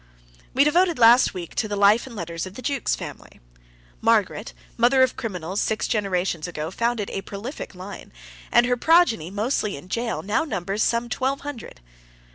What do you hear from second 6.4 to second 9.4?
ago, founded a prolific line, and her progeny,